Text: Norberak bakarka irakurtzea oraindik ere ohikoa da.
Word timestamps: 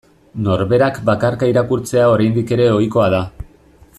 Norberak 0.45 0.97
bakarka 1.09 1.51
irakurtzea 1.51 2.09
oraindik 2.15 2.57
ere 2.57 2.69
ohikoa 2.79 3.09
da. 3.19 3.23